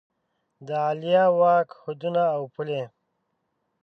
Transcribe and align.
د 0.67 0.69
عالیه 0.83 1.25
واک 1.39 1.69
حدونه 1.81 2.21
او 2.35 2.41
پولې 2.53 2.81